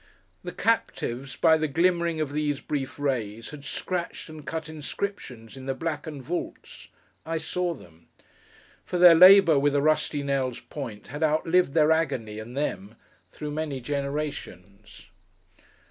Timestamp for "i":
7.23-7.37